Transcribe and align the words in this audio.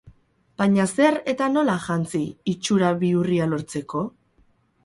Baina 0.61 0.85
zer 0.99 1.17
eta 1.33 1.51
nola 1.57 1.77
jantzi 1.85 2.23
itxura 2.55 2.93
bihurria 3.05 3.49
lortzeko? 3.53 4.03